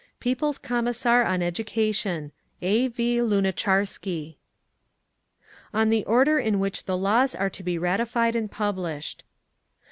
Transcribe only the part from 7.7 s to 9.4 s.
Ratified and Published.